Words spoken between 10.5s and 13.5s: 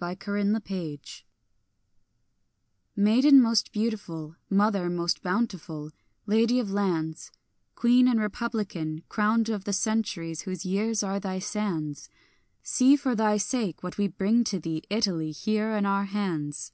years are thy sands, See for thy